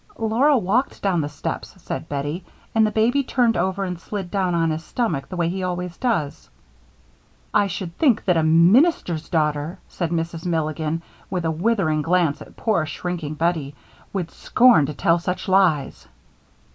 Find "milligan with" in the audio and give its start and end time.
10.43-11.45